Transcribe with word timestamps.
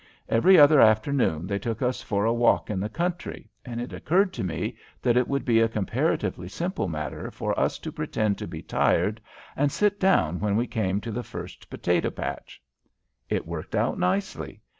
Every 0.29 0.57
other 0.57 0.81
afternoon 0.81 1.45
they 1.45 1.59
took 1.59 1.83
us 1.83 2.01
for 2.01 2.25
a 2.25 2.33
walk 2.33 2.71
in 2.71 2.79
the 2.79 2.89
country, 2.89 3.51
and 3.63 3.79
it 3.79 3.93
occurred 3.93 4.33
to 4.33 4.43
me 4.43 4.75
that 5.03 5.15
it 5.15 5.27
would 5.27 5.45
be 5.45 5.59
a 5.59 5.69
comparatively 5.69 6.49
simple 6.49 6.87
matter 6.87 7.29
for 7.29 7.53
us 7.59 7.77
to 7.77 7.91
pretend 7.91 8.39
to 8.39 8.47
be 8.47 8.63
tired 8.63 9.21
and 9.55 9.71
sit 9.71 9.99
down 9.99 10.39
when 10.39 10.55
we 10.55 10.65
came 10.65 11.01
to 11.01 11.11
the 11.11 11.21
first 11.21 11.69
potato 11.69 12.09
patch. 12.09 12.63
It 13.29 13.45
worked 13.45 13.75
out 13.75 13.99
nicely. 13.99 14.63